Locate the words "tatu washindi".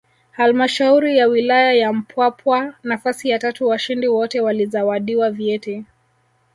3.39-4.07